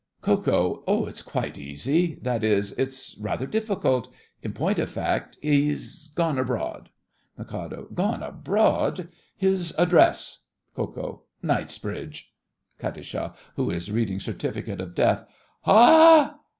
KO. 0.21 0.83
It's 1.07 1.21
quite 1.21 1.59
easy. 1.59 2.15
That 2.23 2.43
is, 2.43 2.71
it's 2.71 3.15
rather 3.19 3.45
difficult. 3.45 4.11
In 4.41 4.51
point 4.51 4.79
of 4.79 4.89
fact, 4.89 5.37
he's 5.43 6.09
gone 6.15 6.39
abroad! 6.39 6.89
MIK. 7.37 7.93
Gone 7.93 8.23
abroad! 8.23 9.09
His 9.37 9.75
address. 9.77 10.39
KO. 10.75 11.25
Knightsbridge! 11.43 12.33
KAT. 12.79 13.35
(who 13.57 13.69
is 13.69 13.91
reading 13.91 14.19
certificate 14.19 14.81
of 14.81 14.95
death). 14.95 15.27
Ha! 15.65 16.39